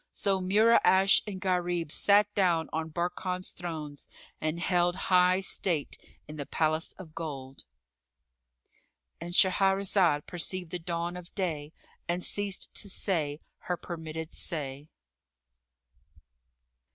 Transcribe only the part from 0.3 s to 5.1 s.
Mura'ash and Gharib sat down on Barkan's thrones and held